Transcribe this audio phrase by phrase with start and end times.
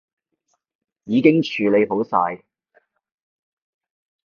[1.03, 2.43] 已經處理好晒